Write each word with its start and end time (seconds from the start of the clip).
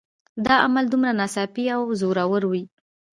دا 0.45 0.53
عمل 0.65 0.85
دومره 0.89 1.11
ناڅاپي 1.19 1.65
او 1.75 1.81
زوراور 1.99 2.43
وي 2.51 2.63